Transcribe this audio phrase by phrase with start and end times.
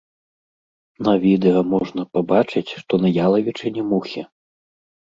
[1.09, 4.21] На відэа можна пабачыць, што на ялавічыне мухі.